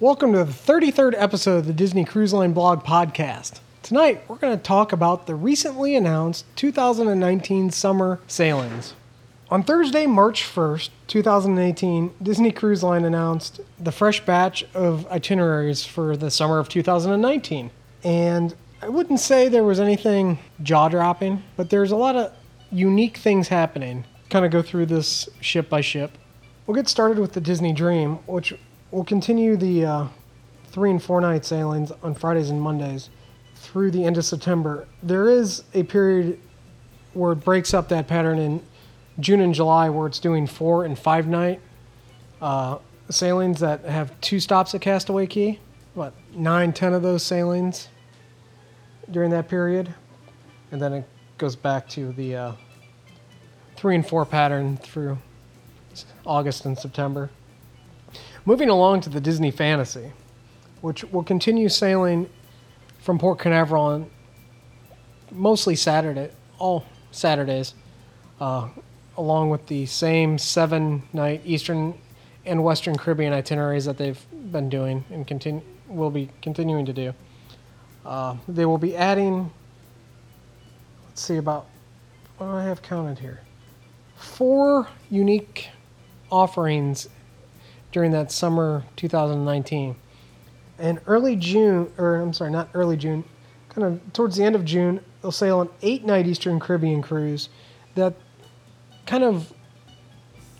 [0.00, 3.60] Welcome to the 33rd episode of the Disney Cruise Line Blog Podcast.
[3.84, 8.94] Tonight, we're going to talk about the recently announced 2019 summer sailings.
[9.50, 16.16] On Thursday, March 1st, 2018, Disney Cruise Line announced the fresh batch of itineraries for
[16.16, 17.70] the summer of 2019.
[18.02, 22.32] And I wouldn't say there was anything jaw dropping, but there's a lot of
[22.72, 24.06] unique things happening.
[24.28, 26.18] Kind of go through this ship by ship.
[26.66, 28.54] We'll get started with the Disney Dream, which
[28.94, 30.06] will continue the uh,
[30.68, 33.10] three and four night sailings on Fridays and Mondays
[33.56, 34.86] through the end of September.
[35.02, 36.38] There is a period
[37.12, 38.62] where it breaks up that pattern in
[39.18, 41.60] June and July where it's doing four and five night
[42.40, 42.78] uh,
[43.10, 45.58] sailings that have two stops at Castaway Cay.
[45.94, 47.88] What, nine, ten of those sailings
[49.10, 49.92] during that period.
[50.70, 51.08] And then it
[51.38, 52.52] goes back to the uh,
[53.74, 55.18] three and four pattern through
[56.24, 57.30] August and September.
[58.46, 60.12] Moving along to the Disney Fantasy,
[60.82, 62.28] which will continue sailing
[62.98, 64.10] from Port Canaveral on
[65.30, 67.72] mostly Saturday, all Saturdays,
[68.40, 68.68] uh,
[69.16, 71.94] along with the same seven night Eastern
[72.44, 77.14] and Western Caribbean itineraries that they've been doing and continue will be continuing to do.
[78.04, 79.50] Uh, they will be adding,
[81.06, 81.66] let's see, about
[82.36, 83.40] what do I have counted here?
[84.16, 85.70] Four unique
[86.30, 87.08] offerings
[87.94, 89.94] during that summer 2019.
[90.80, 93.24] And early June, or I'm sorry, not early June,
[93.68, 97.48] kind of towards the end of June, they'll sail an eight night Eastern Caribbean cruise
[97.94, 98.14] that
[99.06, 99.52] kind of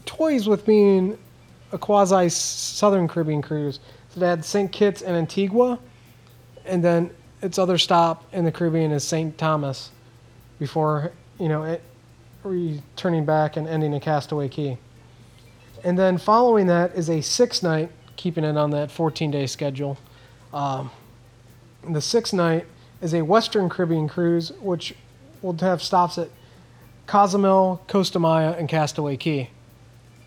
[0.06, 1.18] toys with being
[1.72, 3.80] a quasi Southern Caribbean cruise.
[4.10, 4.70] So they had St.
[4.70, 5.80] Kitts and Antigua,
[6.64, 7.10] and then
[7.42, 9.36] its other stop in the Caribbean is St.
[9.36, 9.90] Thomas
[10.60, 11.10] before,
[11.40, 11.82] you know, it,
[12.44, 14.78] returning back and ending at Castaway Cay.
[15.84, 19.98] And then following that is a six night, keeping it on that 14 day schedule.
[20.52, 20.90] Um,
[21.86, 22.66] the six night
[23.02, 24.94] is a Western Caribbean cruise, which
[25.42, 26.30] will have stops at
[27.06, 29.50] Cozumel, Costa Maya, and Castaway Cay.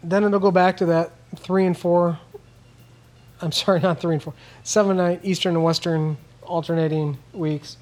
[0.03, 2.19] Then it'll go back to that three and four.
[3.41, 4.35] I'm sorry, not three and four.
[4.63, 7.78] Seven night Eastern and Western alternating weeks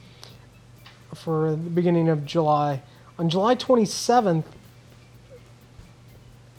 [1.13, 2.81] for the beginning of July.
[3.19, 4.45] On July 27th,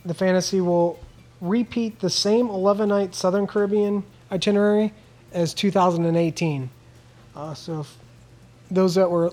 [0.04, 0.98] the Fantasy will
[1.40, 4.92] repeat the same 11 night Southern Caribbean itinerary
[5.32, 6.70] as 2018.
[7.34, 7.86] Uh, so,
[8.70, 9.32] those that were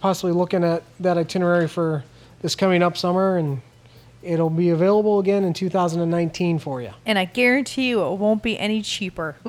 [0.00, 2.04] possibly looking at that itinerary for
[2.40, 3.60] this coming up summer, and
[4.22, 6.90] it'll be available again in 2019 for you.
[7.04, 9.36] And I guarantee you it won't be any cheaper.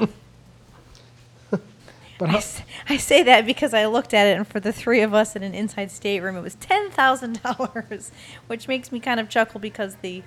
[2.19, 5.13] But I, I say that because I looked at it, and for the three of
[5.13, 8.11] us in an inside stateroom, it was ten thousand dollars,
[8.47, 10.23] which makes me kind of chuckle because the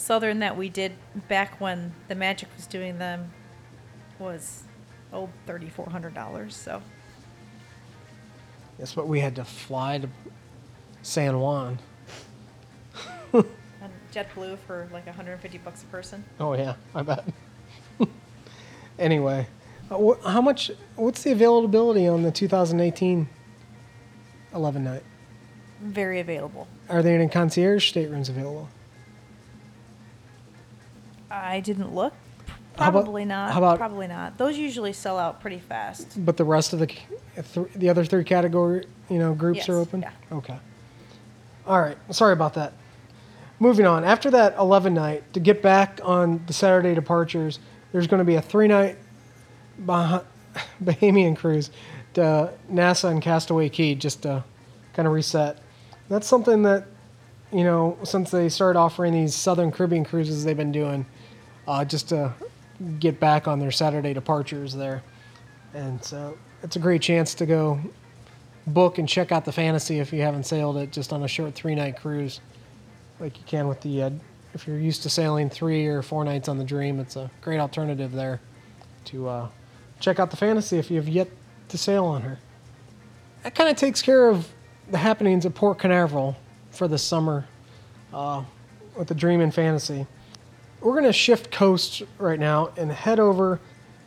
[0.00, 0.92] southern that we did
[1.28, 3.30] back when the Magic was doing them
[4.18, 4.64] was
[5.12, 6.56] oh thirty four hundred dollars.
[6.56, 6.82] So
[8.78, 10.08] that's what we had to fly to
[11.02, 11.78] San Juan.
[13.32, 13.44] and
[14.12, 16.24] JetBlue for like hundred and fifty bucks a person.
[16.38, 17.24] Oh yeah, I bet.
[18.98, 19.46] anyway,
[19.90, 20.70] uh, wh- how much?
[20.96, 23.28] What's the availability on the 2018
[24.54, 25.02] 11 night?
[25.82, 26.66] Very available.
[26.88, 28.68] Are there any concierge staterooms available?
[31.30, 32.12] I didn't look.
[32.76, 33.52] How about- Probably not.
[33.52, 34.38] how about- Probably not.
[34.38, 36.24] Those usually sell out pretty fast.
[36.24, 40.02] But the rest of the th- the other three category, you know, groups are open.
[40.02, 40.10] yeah.
[40.32, 40.56] Okay.
[41.66, 41.96] All right.
[42.10, 42.72] Sorry about that.
[43.58, 44.04] Moving on.
[44.04, 47.58] After that 11 night, to get back on the Saturday departures,
[47.92, 48.96] there's going to be a three night
[49.78, 50.22] bah-
[50.82, 51.70] Bahamian cruise
[52.14, 54.42] to Nassau and Castaway Cay just to
[54.94, 55.58] kind of reset.
[56.08, 56.86] That's something that,
[57.52, 61.04] you know, since they started offering these Southern Caribbean cruises they've been doing,
[61.70, 62.32] uh, just to
[62.98, 65.04] get back on their Saturday departures there.
[65.72, 67.78] And so it's a great chance to go
[68.66, 71.54] book and check out the fantasy if you haven't sailed it just on a short
[71.54, 72.40] three night cruise
[73.18, 74.10] like you can with the uh,
[74.52, 77.58] if you're used to sailing three or four nights on the dream it's a great
[77.58, 78.38] alternative there
[79.06, 79.48] to uh,
[79.98, 81.26] check out the fantasy if you've yet
[81.68, 82.38] to sail on her
[83.42, 84.46] that kind of takes care of
[84.90, 86.36] the happenings at port canaveral
[86.70, 87.46] for the summer
[88.12, 88.44] uh,
[88.96, 90.06] with the dream and fantasy
[90.80, 93.60] we're going to shift coast right now and head over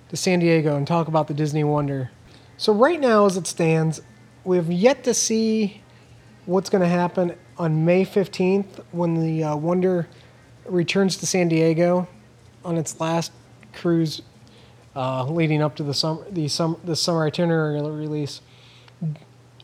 [0.09, 2.11] to san diego and talk about the disney wonder
[2.57, 4.01] so right now as it stands
[4.43, 5.81] we have yet to see
[6.45, 10.07] what's going to happen on May 15th when the uh, Wonder
[10.65, 12.07] returns to San Diego
[12.65, 13.31] on its last
[13.73, 14.21] cruise
[14.95, 18.41] uh, leading up to the summer the summer the summer itinerary release.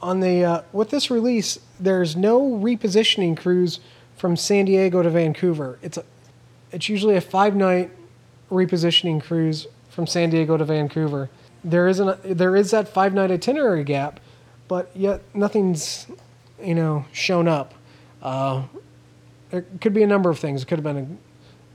[0.02, 3.80] On the uh, with this release, there's no repositioning cruise
[4.16, 5.78] from San Diego to Vancouver.
[5.82, 6.06] It's a
[6.72, 7.92] it's usually a five night
[8.52, 11.30] repositioning cruise from San Diego to Vancouver.
[11.64, 14.20] There isn't there is that five night itinerary gap,
[14.68, 16.08] but yet nothing's
[16.62, 17.74] you know shown up.
[18.22, 18.64] Uh,
[19.52, 20.64] it could be a number of things.
[20.64, 21.20] It could have been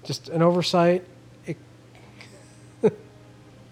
[0.03, 1.05] a, just an oversight.
[1.47, 1.57] It,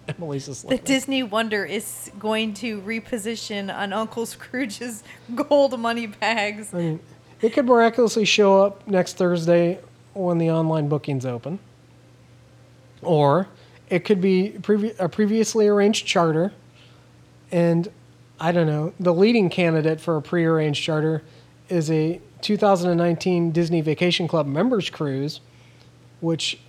[0.07, 5.03] Emily's just The Disney Wonder is going to reposition on Uncle Scrooge's
[5.35, 6.73] gold money bags.
[6.73, 6.99] I mean,
[7.41, 9.79] it could miraculously show up next Thursday
[10.13, 11.59] when the online bookings open,
[13.01, 13.47] or
[13.89, 16.51] it could be previ- a previously arranged charter,
[17.51, 17.89] and
[18.39, 18.93] I don't know.
[18.99, 21.23] The leading candidate for a pre-arranged charter
[21.69, 25.39] is a 2019 Disney Vacation Club members cruise,
[26.19, 26.59] which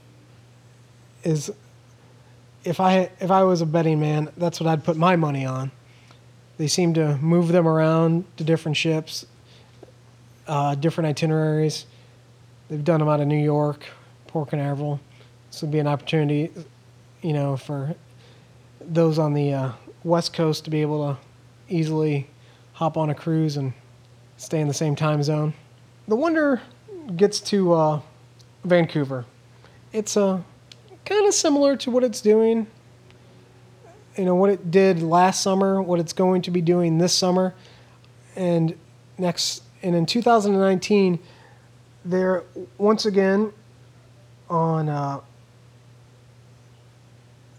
[1.25, 1.51] is
[2.65, 5.71] if I if I was a betting man, that's what I'd put my money on.
[6.57, 9.27] They seem to move them around to different ships,
[10.47, 11.87] uh, different itineraries.
[12.69, 13.85] They've done them out of New York,
[14.27, 15.01] Port Canaveral.
[15.51, 16.51] This would be an opportunity,
[17.23, 17.95] you know, for
[18.81, 19.73] those on the uh,
[20.03, 21.19] West Coast to be able to
[21.69, 22.29] easily
[22.73, 23.73] hop on a cruise and
[24.37, 25.55] stay in the same time zone.
[26.09, 26.61] The Wonder
[27.17, 28.01] gets to uh,
[28.65, 29.25] Vancouver.
[29.93, 30.41] It's uh,
[31.05, 32.67] kind of similar to what it's doing.
[34.17, 37.55] You know what it did last summer, what it's going to be doing this summer,
[38.37, 38.77] and
[39.19, 39.63] next.
[39.83, 41.19] And in 2019,
[42.05, 42.45] they're
[42.79, 43.53] once again
[44.49, 45.21] on uh,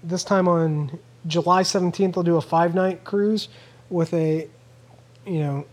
[0.03, 2.13] this time on July 17th.
[2.13, 3.50] They'll do a five-night cruise
[3.89, 4.47] with a,
[5.25, 5.65] you know,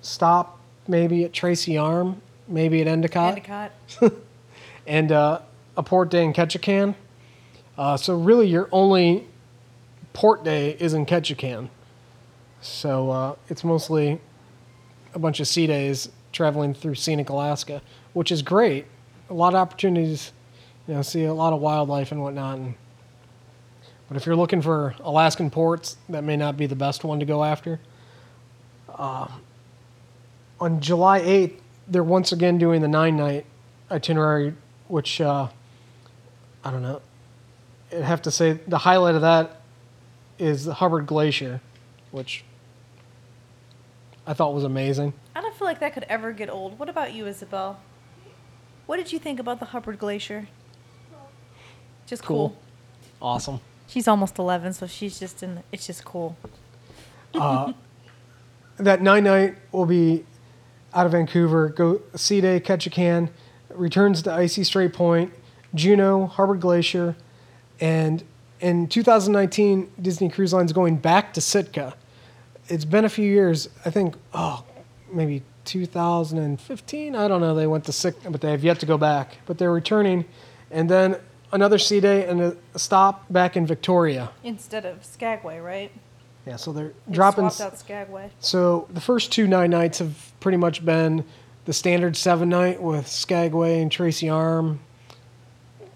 [0.00, 3.72] stop maybe at Tracy Arm, maybe at Endicott Endicott.
[4.86, 5.40] and uh,
[5.76, 6.94] a port day in Ketchikan.
[7.78, 9.26] Uh, so really, your only
[10.12, 11.68] port day is in Ketchikan.
[12.60, 14.20] So uh, it's mostly
[15.14, 17.82] a bunch of sea days traveling through scenic Alaska,
[18.12, 18.86] which is great.
[19.30, 20.32] A lot of opportunities,
[20.88, 22.58] you know, see a lot of wildlife and whatnot.
[22.58, 22.74] And,
[24.08, 27.26] but if you're looking for Alaskan ports, that may not be the best one to
[27.26, 27.80] go after.
[28.88, 29.28] Uh,
[30.60, 31.58] on July 8th,
[31.88, 33.46] they're once again doing the nine night
[33.90, 34.54] itinerary,
[34.88, 35.48] which uh,
[36.64, 37.00] I don't know.
[37.92, 39.60] I'd have to say the highlight of that
[40.38, 41.60] is the Hubbard Glacier,
[42.10, 42.44] which
[44.26, 45.12] I thought was amazing.
[45.62, 46.76] Feel like that could ever get old.
[46.76, 47.78] What about you, Isabel?
[48.86, 50.48] What did you think about the Hubbard Glacier?
[52.04, 52.48] Just cool.
[52.48, 52.58] Cool.
[53.22, 53.60] Awesome.
[53.86, 55.62] She's almost 11, so she's just in.
[55.70, 56.36] It's just cool.
[57.32, 57.74] Uh,
[58.78, 60.24] that nine night will be
[60.94, 63.30] out of Vancouver, go sea day, Ketchikan.
[63.72, 65.32] returns to Icy Strait Point,
[65.76, 67.14] Juneau, Hubbard Glacier,
[67.78, 68.24] and
[68.58, 71.94] in 2019, Disney Cruise Line's going back to Sitka.
[72.66, 74.64] It's been a few years, I think, oh,
[75.12, 77.14] maybe 2015.
[77.16, 77.54] I don't know.
[77.54, 79.38] They went to six, but they have yet to go back.
[79.46, 80.24] But they're returning,
[80.70, 81.16] and then
[81.52, 84.30] another sea day and a stop back in Victoria.
[84.42, 85.92] Instead of Skagway, right?
[86.46, 87.50] Yeah, so they're They dropping.
[87.50, 88.30] swapped out Skagway.
[88.40, 91.24] So the first two nine nights have pretty much been
[91.66, 94.80] the standard seven night with Skagway and Tracy Arm,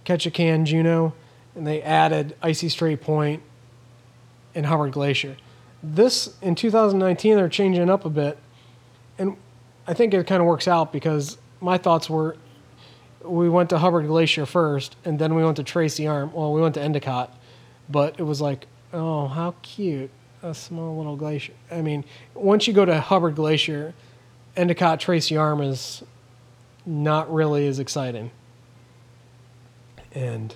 [0.05, 1.13] Ketchikan, Juneau,
[1.57, 3.43] and they added Icy Strait Point
[4.55, 5.37] and Hubbard Glacier.
[5.83, 8.39] This in 2019 they're changing up a bit,
[9.87, 12.37] I think it kind of works out because my thoughts were
[13.23, 16.33] we went to Hubbard Glacier first, and then we went to Tracy Arm.
[16.33, 17.37] Well, we went to Endicott,
[17.89, 20.11] but it was like, oh, how cute,
[20.43, 21.53] a small little glacier.
[21.71, 23.95] I mean, once you go to Hubbard Glacier,
[24.57, 26.03] Endicott Tracy Arm is
[26.85, 28.31] not really as exciting.
[30.13, 30.55] And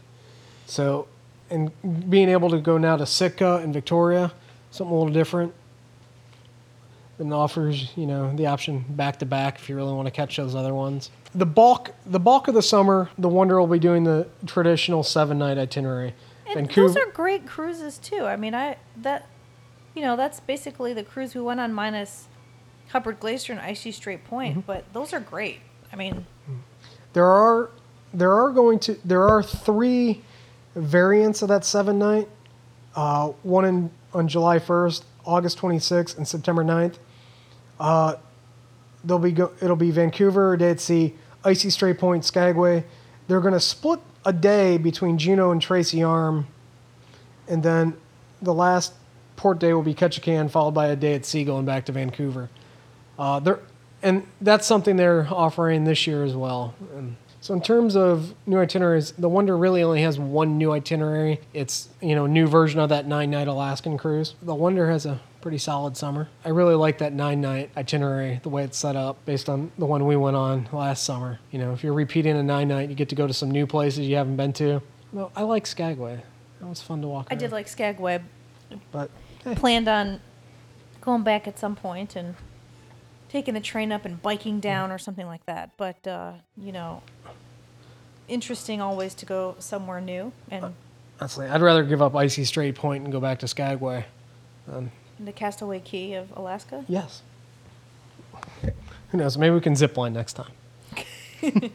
[0.67, 1.09] so,
[1.51, 1.71] and
[2.09, 4.33] being able to go now to Sitka and Victoria,
[4.71, 5.53] something a little different,
[7.21, 10.37] and offers you know the option back to back if you really want to catch
[10.37, 11.11] those other ones.
[11.35, 15.39] The bulk, the bulk of the summer, the Wonder will be doing the traditional seven
[15.39, 16.15] night itinerary.
[16.57, 18.25] And those are great cruises too.
[18.25, 19.27] I mean, I that,
[19.95, 22.27] you know, that's basically the cruise we went on minus
[22.89, 24.53] Hubbard Glacier and Icy Strait Point.
[24.59, 24.67] Mm-hmm.
[24.67, 25.61] But those are great.
[25.93, 26.27] I mean,
[27.13, 27.71] There are
[28.13, 30.23] there are going to there are three
[30.75, 32.29] variants of that seven night.
[32.97, 36.97] Uh, one in on July first, August twenty sixth, and September 9th.
[37.81, 38.17] Uh,
[39.05, 42.85] they'll be go, it'll be Vancouver, at sea, Icy Strait Point, Skagway.
[43.27, 46.47] They're going to split a day between Juneau and Tracy Arm,
[47.49, 47.95] and then
[48.43, 48.93] the last
[49.37, 52.51] port day will be Ketchikan, followed by a day at sea going back to Vancouver.
[53.19, 53.61] Uh, they're,
[54.03, 56.75] and that's something they're offering this year as well.
[56.95, 61.41] And so in terms of new itineraries, the Wonder really only has one new itinerary.
[61.55, 64.35] It's you know new version of that nine night Alaskan cruise.
[64.43, 66.29] The Wonder has a pretty solid summer.
[66.45, 69.87] I really like that nine night itinerary, the way it's set up based on the
[69.87, 71.39] one we went on last summer.
[71.51, 73.67] You know, if you're repeating a nine night, you get to go to some new
[73.67, 74.83] places you haven't been to.
[75.13, 76.23] Well, I like Skagway.
[76.61, 77.29] That was fun to walk.
[77.31, 78.21] I did like Skagway.
[78.93, 79.11] but
[79.45, 80.21] hey, Planned on
[81.01, 82.35] going back at some point and
[83.29, 85.71] taking the train up and biking down or something like that.
[85.77, 87.03] But uh, you know,
[88.29, 90.75] interesting always to go somewhere new and
[91.21, 94.05] honestly, I'd rather give up Icy Strait Point and go back to Skagway.
[94.71, 94.91] Um,
[95.25, 96.85] the Castaway Cay of Alaska.
[96.89, 97.23] yes.
[99.11, 99.37] Who knows?
[99.37, 100.53] Maybe we can zip line next time.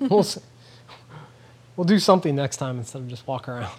[0.00, 0.40] we'll see.
[1.74, 3.72] We'll do something next time instead of just walk around.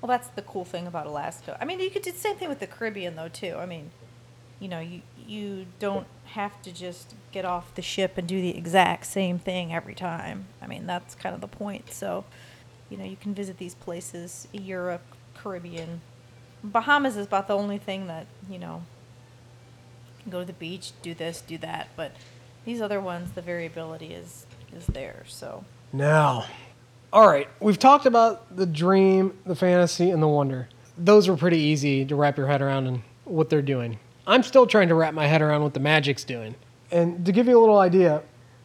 [0.00, 1.56] Well, that's the cool thing about Alaska.
[1.60, 3.56] I mean, you could do the same thing with the Caribbean, though, too.
[3.58, 3.90] I mean,
[4.60, 8.56] you know, you you don't have to just get off the ship and do the
[8.56, 10.46] exact same thing every time.
[10.62, 11.92] I mean, that's kind of the point.
[11.92, 12.24] So,
[12.88, 15.02] you know, you can visit these places, Europe,
[15.34, 16.00] Caribbean.
[16.62, 18.82] Bahamas is about the only thing that, you know,
[20.24, 22.12] you go to the beach, do this, do that, but
[22.64, 24.46] these other ones, the variability is
[24.76, 25.22] is there.
[25.26, 26.46] So, Now,
[27.12, 30.68] all right, we've talked about the dream, the fantasy, and the wonder.
[30.98, 33.98] Those were pretty easy to wrap your head around and what they're doing.
[34.26, 36.56] I'm still trying to wrap my head around what the magic's doing.
[36.90, 38.22] And to give you a little idea,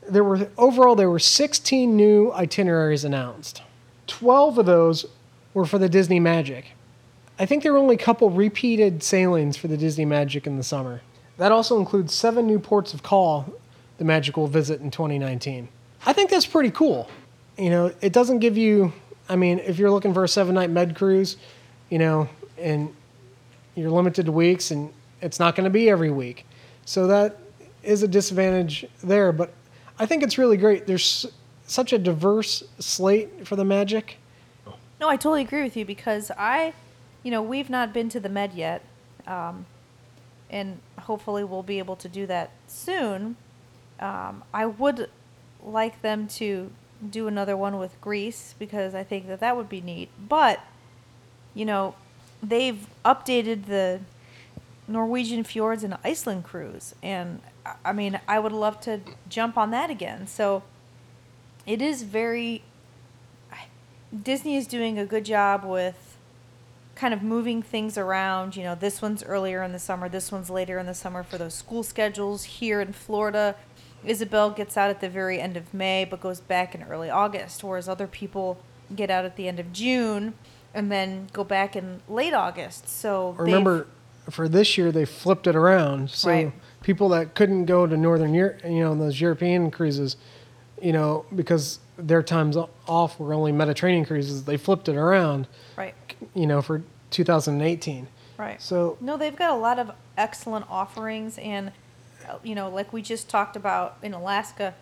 [0.09, 3.61] there were overall there were 16 new itineraries announced.
[4.07, 5.05] 12 of those
[5.53, 6.71] were for the Disney Magic.
[7.41, 10.63] I think there were only a couple repeated sailings for the Disney Magic in the
[10.63, 11.01] summer.
[11.37, 13.51] That also includes seven new ports of call
[13.97, 15.67] the Magic will visit in 2019.
[16.05, 17.09] I think that's pretty cool.
[17.57, 18.93] You know, it doesn't give you,
[19.27, 21.37] I mean, if you're looking for a seven night med cruise,
[21.89, 22.29] you know,
[22.59, 22.93] and
[23.73, 26.45] you're limited to weeks and it's not going to be every week.
[26.85, 27.39] So that
[27.81, 29.31] is a disadvantage there.
[29.31, 29.51] But
[29.97, 30.85] I think it's really great.
[30.85, 31.25] There's
[31.65, 34.17] such a diverse slate for the Magic.
[34.99, 36.73] No, I totally agree with you because I,
[37.23, 38.81] you know, we've not been to the Med yet,
[39.27, 39.65] um,
[40.49, 43.35] and hopefully we'll be able to do that soon.
[43.99, 45.09] Um, I would
[45.63, 46.71] like them to
[47.07, 50.09] do another one with Greece because I think that that would be neat.
[50.27, 50.59] But,
[51.53, 51.95] you know,
[52.41, 54.01] they've updated the
[54.87, 57.41] Norwegian fjords and Iceland cruise, and
[57.85, 60.27] I- mean, I would love to jump on that again.
[60.27, 60.63] So,
[61.65, 62.63] it is very
[64.11, 66.10] Disney is doing a good job with
[67.01, 68.55] kind of moving things around.
[68.55, 71.39] You know, this one's earlier in the summer, this one's later in the summer for
[71.39, 72.43] those school schedules.
[72.43, 73.55] Here in Florida,
[74.05, 77.63] Isabel gets out at the very end of May but goes back in early August,
[77.63, 78.59] whereas other people
[78.95, 80.35] get out at the end of June
[80.75, 82.87] and then go back in late August.
[82.87, 83.87] So Remember,
[84.29, 86.11] for this year, they flipped it around.
[86.11, 86.53] So Right.
[86.83, 90.17] people that couldn't go to Northern Europe, you know, those European cruises,
[90.79, 95.93] you know, because their times off were only Mediterranean cruises, they flipped it around, right,
[96.33, 96.81] you know, for
[97.11, 98.07] 2018.
[98.37, 98.61] right.
[98.61, 101.71] So No, they've got a lot of excellent offerings, and
[102.27, 104.73] uh, you know, like we just talked about in Alaska,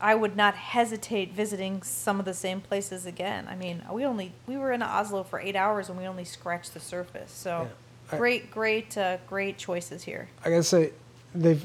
[0.00, 3.46] I would not hesitate visiting some of the same places again.
[3.48, 6.74] I mean, we only we were in Oslo for eight hours, and we only scratched
[6.74, 7.30] the surface.
[7.32, 7.68] So,
[8.10, 8.14] Yeah.
[8.16, 10.28] I- great, great, uh, great choices here.
[10.44, 10.92] I gotta say,
[11.34, 11.64] they've,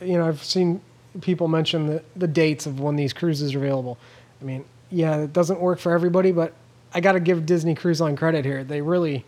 [0.00, 0.80] you know, I've seen
[1.20, 3.96] people mention the, the dates of when these cruises are available.
[4.40, 6.52] I mean, yeah, it doesn't work for everybody, but
[6.94, 8.64] I gotta give Disney Cruise Line credit here.
[8.64, 9.24] They really,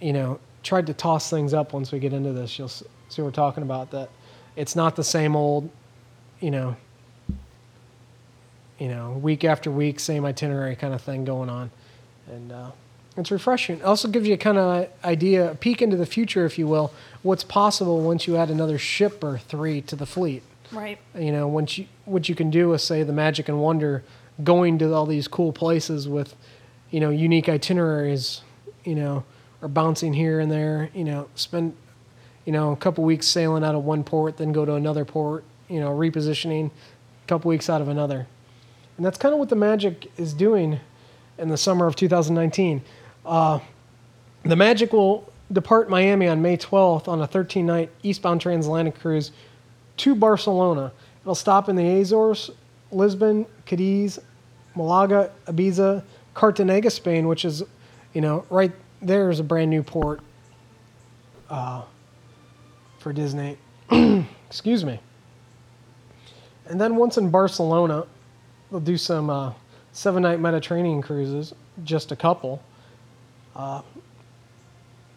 [0.00, 2.58] you know, tried to toss things up once we get into this.
[2.58, 2.84] You'll see
[3.16, 3.90] what we're talking about.
[3.90, 4.10] That
[4.56, 5.70] it's not the same old,
[6.40, 6.76] you know,
[8.78, 11.70] you know, week after week, same itinerary kind of thing going on,
[12.26, 12.70] and uh,
[13.16, 13.78] it's refreshing.
[13.78, 16.66] It also gives you a kind of idea, a peek into the future, if you
[16.66, 20.42] will, what's possible once you add another ship or three to the fleet.
[20.72, 20.98] Right.
[21.16, 24.02] You know, once you what you can do with say the Magic and Wonder,
[24.42, 26.34] going to all these cool places with,
[26.90, 28.42] you know, unique itineraries,
[28.84, 29.24] you know,
[29.62, 30.90] or bouncing here and there.
[30.94, 31.76] You know, spend,
[32.44, 35.44] you know, a couple weeks sailing out of one port, then go to another port.
[35.68, 38.26] You know, repositioning, a couple weeks out of another,
[38.96, 40.78] and that's kind of what the Magic is doing
[41.38, 42.82] in the summer of 2019.
[43.24, 43.60] Uh,
[44.42, 49.32] the Magic will depart Miami on May 12th on a 13 night eastbound transatlantic cruise
[49.98, 50.92] to Barcelona.
[51.22, 52.50] It'll stop in the Azores,
[52.94, 54.18] Lisbon, Cadiz,
[54.74, 56.02] Malaga, Ibiza,
[56.34, 57.62] Cartagena, Spain, which is,
[58.12, 58.72] you know, right
[59.02, 60.20] there is a brand new port
[61.50, 61.82] uh,
[62.98, 63.58] for Disney.
[64.46, 65.00] Excuse me.
[66.66, 68.06] And then once in Barcelona,
[68.70, 69.52] they'll do some uh,
[69.92, 72.62] seven night Mediterranean cruises, just a couple.
[73.54, 73.82] Uh,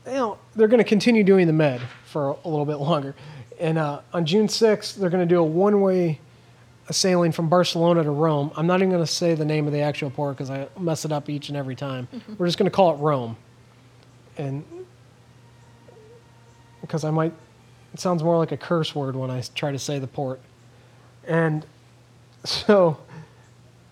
[0.06, 3.16] you know, they're going to continue doing the Med for a little bit longer.
[3.60, 6.20] And uh, on June 6th, they're going to do a one way
[6.94, 8.52] sailing from Barcelona to Rome.
[8.56, 11.06] I'm not even going to say the name of the actual port because I mess
[11.06, 12.08] it up each and every time.
[12.38, 13.36] We're just going to call it Rome.
[14.38, 14.64] And
[16.82, 17.34] because I might,
[17.94, 20.40] it sounds more like a curse word when I try to say the port.
[21.26, 21.66] And
[22.44, 22.98] so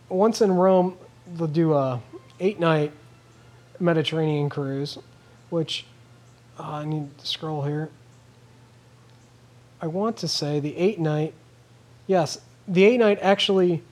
[0.10, 0.98] once in Rome,
[1.36, 2.02] they'll do a
[2.40, 2.92] eight night
[3.80, 4.98] Mediterranean cruise,
[5.50, 5.86] which
[6.60, 7.90] uh, I need to scroll here.
[9.82, 11.34] I want to say the eight night,
[12.08, 13.84] yes, the eight night actually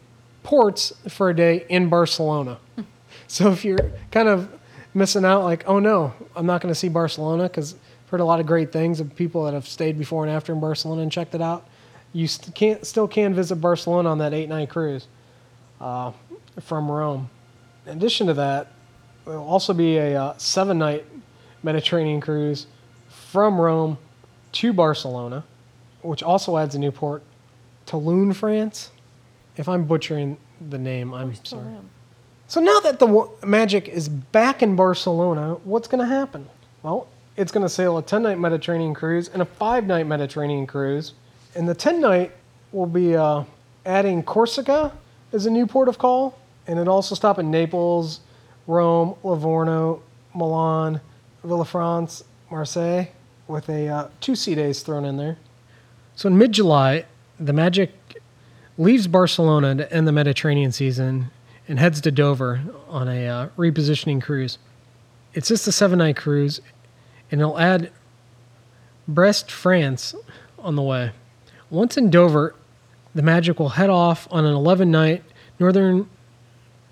[0.44, 2.60] ports for a day in Barcelona.
[3.28, 4.50] so if you're kind of
[4.94, 8.26] missing out, like, oh no, I'm not going to see Barcelona because I've heard a
[8.26, 11.12] lot of great things of people that have stayed before and after in Barcelona and
[11.12, 11.68] checked it out.
[12.12, 15.08] You st- can't, still can visit Barcelona on that eight night cruise
[15.82, 16.12] uh,
[16.62, 17.30] from Rome.
[17.86, 18.68] In addition to that,
[19.26, 21.06] there will also be a uh, seven night
[21.64, 22.68] Mediterranean cruise
[23.08, 23.98] from Rome
[24.54, 25.44] to Barcelona,
[26.02, 27.24] which also adds a new port,
[27.86, 28.92] Toulon, France.
[29.58, 30.38] If I'm butchering
[30.70, 31.68] the name, I'm sorry.
[31.68, 31.90] am.
[32.48, 36.50] So now that the wa- Magic is back in Barcelona, what's going to happen?
[36.82, 40.68] Well, it's going to sail a 10 night Mediterranean cruise and a 5 night Mediterranean
[40.68, 41.14] cruise.
[41.56, 42.32] And the 10 night
[42.72, 43.44] will be uh,
[43.86, 44.92] adding Corsica
[45.32, 46.38] as a new port of call.
[46.68, 48.22] And it also stop in Naples,
[48.68, 50.02] Rome, Livorno,
[50.34, 51.02] Milan,
[51.46, 53.08] Villefranche, Marseille,
[53.48, 55.38] with a uh, two sea days thrown in there.
[56.16, 57.06] So in mid July,
[57.40, 57.92] the Magic
[58.78, 61.32] leaves Barcelona to end the Mediterranean season
[61.68, 64.58] and heads to Dover on a uh, repositioning cruise.
[65.34, 66.62] It's just a seven night cruise,
[67.32, 67.92] and it'll add
[69.08, 70.16] Brest, France
[70.60, 71.12] on the way.
[71.70, 72.56] Once in Dover,
[73.16, 75.24] the Magic will head off on an 11 night
[75.60, 76.10] northern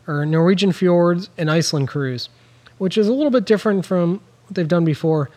[0.08, 2.30] or Norwegian fjords and Iceland cruise,
[2.78, 5.30] which is a little bit different from what they've done before.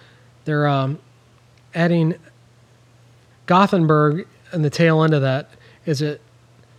[0.44, 0.98] They're um,
[1.74, 2.14] adding
[3.46, 5.50] Gothenburg and the tail end of that
[5.84, 6.20] is it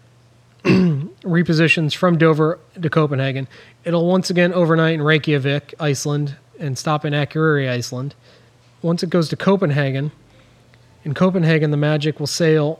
[0.63, 3.47] repositions from Dover to Copenhagen.
[3.83, 8.15] It'll once again overnight in Reykjavik, Iceland, and stop in Akureyri, Iceland.
[8.81, 10.11] Once it goes to Copenhagen,
[11.03, 12.79] in Copenhagen, the Magic will sail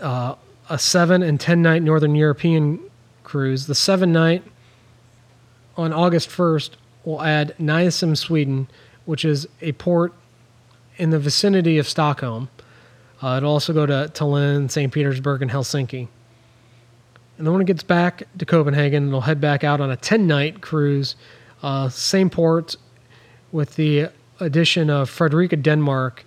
[0.00, 0.34] uh,
[0.68, 2.78] a seven and ten night Northern European
[3.24, 3.66] cruise.
[3.66, 4.42] The seven night
[5.76, 6.70] on August 1st
[7.04, 8.68] will add Nynäshamn, Sweden,
[9.06, 10.12] which is a port
[10.98, 12.50] in the vicinity of Stockholm.
[13.22, 14.92] Uh, it'll also go to Tallinn, St.
[14.92, 16.08] Petersburg, and Helsinki.
[17.38, 20.26] And then when it gets back to Copenhagen, it'll head back out on a 10
[20.26, 21.14] night cruise,
[21.62, 22.76] uh, same port,
[23.52, 24.08] with the
[24.40, 26.24] addition of Fredericia, Denmark,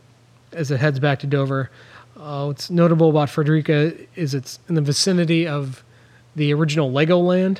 [0.53, 1.69] as it heads back to Dover.
[2.17, 5.83] Uh, what's notable about Fredericia is it's in the vicinity of
[6.35, 7.59] the original Legoland,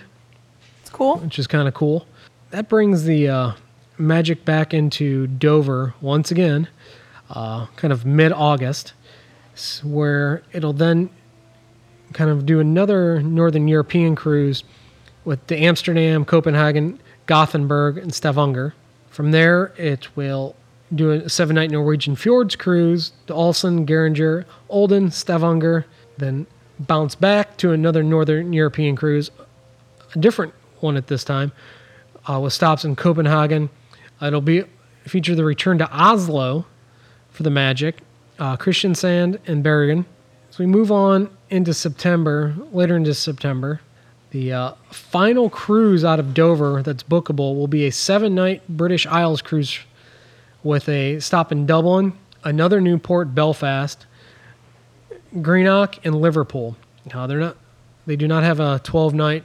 [0.82, 1.18] It's cool.
[1.18, 2.08] which is kind of cool.
[2.52, 3.52] That brings the uh,
[3.98, 6.68] Magic back into Dover once again,
[7.30, 8.94] uh, kind of mid August,
[9.84, 11.10] where it'll then
[12.14, 14.64] kind of do another Northern European cruise
[15.24, 18.74] with the Amsterdam, Copenhagen, Gothenburg, and Stavanger.
[19.10, 20.56] From there, it will
[20.94, 25.86] do a seven night Norwegian Fjords cruise to Olsen, Geiranger, Olden, Stavanger,
[26.18, 26.46] then
[26.80, 29.32] bounce back to another Northern European cruise,
[30.14, 31.52] a different one at this time,
[32.30, 33.70] uh, with stops in Copenhagen.
[34.22, 34.64] It'll be
[35.06, 36.66] feature the return to Oslo
[37.30, 37.98] for the Magic,
[38.40, 40.06] uh, Kristiansand, and Bergen.
[40.50, 43.82] So we move on into September, later into September.
[44.32, 49.06] The uh, final cruise out of Dover that's bookable will be a seven night British
[49.06, 49.80] Isles cruise
[50.64, 54.06] with a stop in Dublin, another new port, Belfast,
[55.42, 56.76] Greenock, and Liverpool.
[57.06, 57.58] They're not,
[58.06, 59.44] they do not have a 12 night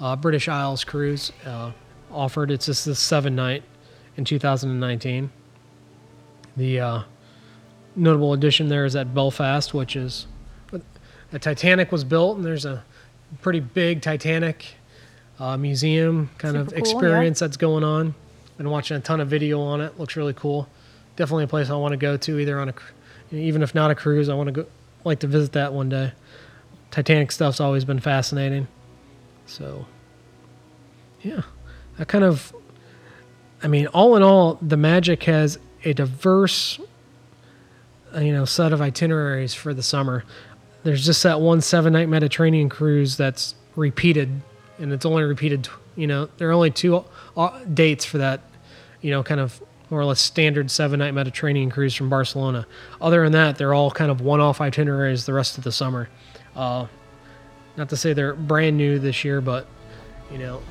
[0.00, 1.72] uh, British Isles cruise uh,
[2.10, 2.50] offered.
[2.50, 3.62] It's just a seven night
[4.16, 5.30] in 2019.
[6.56, 7.02] The uh,
[7.96, 10.26] notable addition there is at Belfast, which is
[11.32, 12.84] a Titanic was built, and there's a
[13.42, 14.74] pretty big Titanic
[15.38, 16.92] uh, museum kind of Super cool, yeah.
[16.92, 18.14] experience that's going on.
[18.56, 19.98] Been watching a ton of video on it.
[19.98, 20.68] Looks really cool.
[21.16, 22.74] Definitely a place I want to go to, either on a,
[23.32, 24.28] even if not a cruise.
[24.28, 24.66] I want to go,
[25.04, 26.12] like to visit that one day.
[26.92, 28.68] Titanic stuff's always been fascinating.
[29.46, 29.86] So,
[31.22, 31.42] yeah,
[31.98, 32.54] that kind of,
[33.62, 36.78] I mean, all in all, the Magic has a diverse,
[38.20, 40.24] you know, set of itineraries for the summer.
[40.82, 44.28] There's just that one seven night Mediterranean cruise that's repeated,
[44.78, 47.04] and it's only repeated, you know, there are only two
[47.36, 48.40] uh, dates for that,
[49.00, 52.66] you know, kind of more or less standard seven night Mediterranean cruise from Barcelona.
[53.00, 56.08] Other than that, they're all kind of one off itineraries the rest of the summer.
[56.54, 56.86] Uh,
[57.76, 59.66] not to say they're brand new this year, but,
[60.30, 60.62] you know,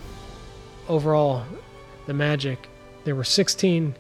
[0.88, 1.44] overall,
[2.06, 2.68] the Magic,
[3.04, 3.96] there were 16.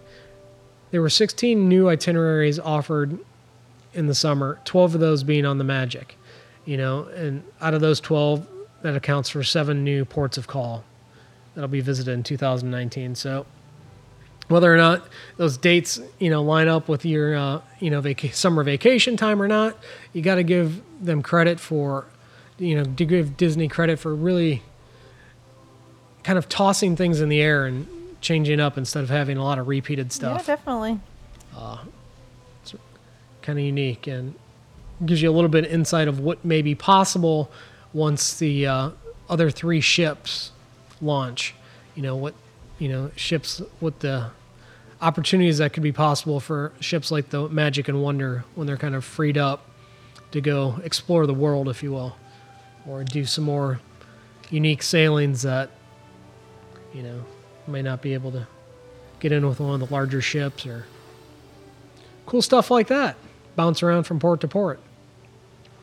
[0.91, 3.17] There were 16 new itineraries offered
[3.93, 6.17] in the summer, 12 of those being on the Magic,
[6.65, 8.47] you know, and out of those 12,
[8.82, 10.84] that accounts for seven new ports of call
[11.56, 13.15] that'll be visited in 2019.
[13.15, 13.45] So,
[14.49, 18.34] whether or not those dates, you know, line up with your, uh, you know, vaca-
[18.34, 19.77] summer vacation time or not,
[20.12, 22.06] you got to give them credit for,
[22.58, 24.62] you know, to give Disney credit for really
[26.23, 27.88] kind of tossing things in the air and
[28.21, 30.41] changing up instead of having a lot of repeated stuff.
[30.41, 30.99] Yeah, definitely.
[33.43, 34.34] Kind of unique and
[35.06, 37.51] gives you a little bit of insight of what may be possible
[37.93, 38.89] once the uh,
[39.29, 40.51] other three ships
[41.01, 41.53] launch.
[41.95, 42.34] You know what,
[42.79, 44.32] you know ships what the
[45.01, 48.95] opportunities that could be possible for ships like the Magic and Wonder when they're kind
[48.95, 49.67] of freed up
[50.32, 52.15] to go explore the world, if you will,
[52.88, 53.79] or do some more
[54.49, 55.69] unique sailings that
[56.93, 57.23] you know
[57.67, 58.47] may not be able to
[59.19, 60.86] get in with one of the larger ships or
[62.25, 63.15] cool stuff like that
[63.56, 64.80] bounce around from port to port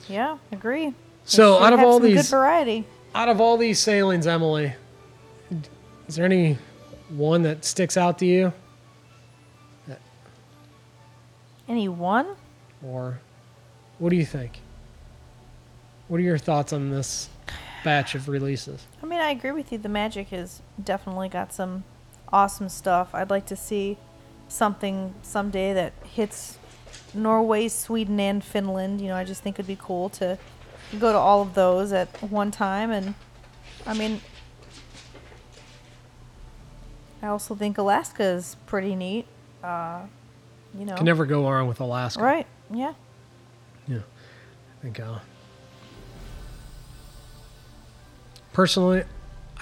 [0.08, 0.94] Yeah, agree.
[1.24, 2.84] So out of all some good these variety.
[3.14, 4.72] out of all these sailings emily
[6.08, 6.58] is there any
[7.08, 8.52] one that sticks out to you
[11.68, 12.26] Any one?
[12.84, 13.20] or
[13.98, 14.60] what do you think
[16.08, 17.28] what are your thoughts on this
[17.84, 19.78] batch of releases I mean, I agree with you.
[19.78, 21.84] The Magic has definitely got some
[22.32, 23.14] awesome stuff.
[23.14, 23.96] I'd like to see
[24.48, 26.58] something someday that hits
[27.14, 29.00] Norway, Sweden, and Finland.
[29.00, 30.38] You know, I just think it'd be cool to
[30.98, 32.90] go to all of those at one time.
[32.90, 33.14] And
[33.86, 34.20] I mean,
[37.22, 39.26] I also think Alaska is pretty neat.
[39.62, 40.02] Uh,
[40.78, 42.46] you know, can never go wrong with alaska right?
[42.72, 42.94] Yeah.
[43.88, 43.98] Yeah.
[43.98, 45.18] I think uh
[48.52, 49.02] personally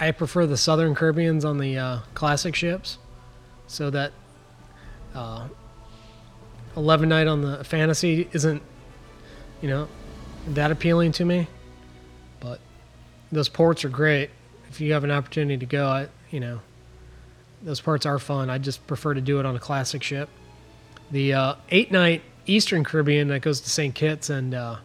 [0.00, 2.98] I prefer the Southern Caribbeans on the uh, classic ships.
[3.66, 4.12] So that
[6.76, 8.62] 11 night on the fantasy isn't
[9.60, 9.88] you know
[10.48, 11.48] that appealing to me.
[12.40, 12.60] But
[13.32, 14.30] those ports are great.
[14.70, 16.60] If you have an opportunity to go, I, you know,
[17.62, 18.50] those parts are fun.
[18.50, 20.28] I just prefer to do it on a classic ship.
[21.10, 23.94] The uh, eight night Eastern Caribbean that goes to St.
[23.94, 24.76] Kitts and uh,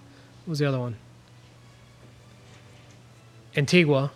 [0.46, 0.98] what was the other one?
[3.56, 4.12] Antigua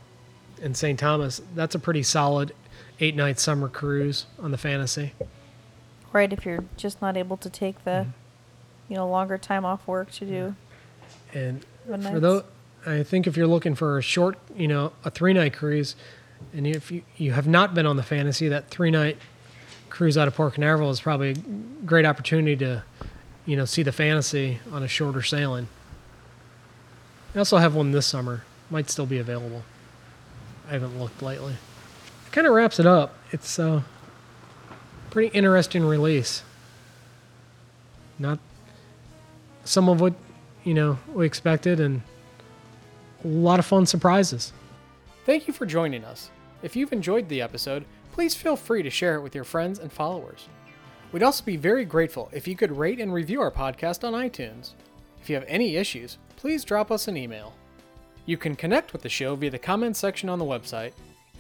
[0.62, 0.98] and St.
[0.98, 1.42] Thomas.
[1.54, 2.54] That's a pretty solid
[3.00, 5.14] eight night summer cruise on the Fantasy.
[6.14, 6.32] Right.
[6.32, 8.10] If you're just not able to take the, Mm-hmm.
[8.94, 10.56] you know, longer time off work to do.
[11.34, 12.44] And for those,
[12.86, 15.96] I think if you're looking for a short, you know, a three night cruise,
[16.54, 19.18] and if you, you have not been on the Fantasy, that three night
[19.90, 21.36] cruise out of Port Canaveral is probably a
[21.86, 22.84] great opportunity to,
[23.46, 25.68] you know, see the Fantasy on a shorter sailing.
[27.36, 28.44] I also have one this summer.
[28.70, 29.64] Might still be available.
[30.70, 31.54] I haven't looked lately.
[31.54, 33.16] It kind of wraps it up.
[33.32, 33.84] It's a
[35.18, 36.44] pretty interesting release.
[38.20, 38.38] Not
[39.64, 40.14] some of what
[40.64, 42.04] you know we expected, and
[43.24, 44.54] a lot of fun surprises.
[45.26, 46.30] Thank you for joining us.
[46.62, 49.92] If you've enjoyed the episode, please feel free to share it with your friends and
[49.92, 50.50] followers.
[51.12, 54.74] We'd also be very grateful if you could rate and review our podcast on iTunes.
[55.20, 57.56] If you have any issues, please drop us an email.
[58.28, 60.92] You can connect with the show via the comments section on the website,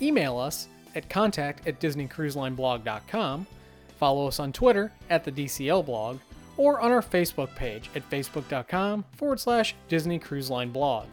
[0.02, 3.46] email us at contact at disneycruiselineblog.com,
[3.98, 6.20] follow us on Twitter at the DCL blog,
[6.58, 11.06] or on our Facebook page at facebook.com forward slash Disney Cruise Line blog.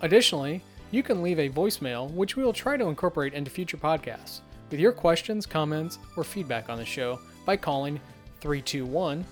[0.00, 4.40] Additionally, you can leave a voicemail, which we will try to incorporate into future podcasts,
[4.70, 8.00] with your questions, comments, or feedback on the show by calling
[8.40, 9.24] 321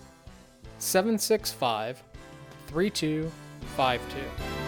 [0.78, 2.02] 765
[2.68, 4.61] 3252.